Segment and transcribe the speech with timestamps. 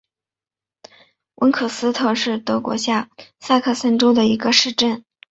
[1.35, 3.07] 温格斯特是德国下
[3.39, 5.05] 萨克森州的一个市镇。